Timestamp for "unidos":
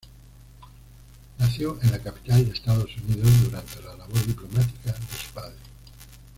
3.07-3.29